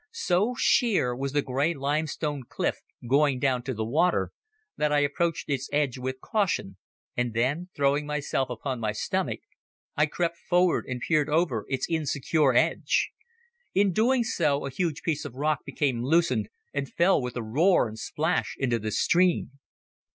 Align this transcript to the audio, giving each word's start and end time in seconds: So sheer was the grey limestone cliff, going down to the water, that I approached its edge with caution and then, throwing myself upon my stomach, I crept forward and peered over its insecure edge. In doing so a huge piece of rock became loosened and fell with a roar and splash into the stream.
So 0.09 0.55
sheer 0.57 1.15
was 1.15 1.31
the 1.31 1.43
grey 1.43 1.75
limestone 1.75 2.43
cliff, 2.49 2.81
going 3.07 3.37
down 3.37 3.61
to 3.65 3.73
the 3.75 3.85
water, 3.85 4.31
that 4.75 4.91
I 4.91 5.01
approached 5.01 5.47
its 5.47 5.69
edge 5.71 5.99
with 5.99 6.19
caution 6.21 6.77
and 7.15 7.35
then, 7.35 7.69
throwing 7.75 8.07
myself 8.07 8.49
upon 8.49 8.79
my 8.79 8.93
stomach, 8.93 9.41
I 9.95 10.07
crept 10.07 10.37
forward 10.37 10.85
and 10.87 11.01
peered 11.07 11.29
over 11.29 11.67
its 11.69 11.87
insecure 11.87 12.51
edge. 12.55 13.11
In 13.75 13.91
doing 13.93 14.23
so 14.23 14.65
a 14.65 14.71
huge 14.71 15.03
piece 15.03 15.23
of 15.23 15.35
rock 15.35 15.59
became 15.67 16.01
loosened 16.03 16.49
and 16.73 16.91
fell 16.91 17.21
with 17.21 17.35
a 17.37 17.43
roar 17.43 17.87
and 17.87 17.99
splash 17.99 18.55
into 18.57 18.79
the 18.79 18.89
stream. 18.89 19.51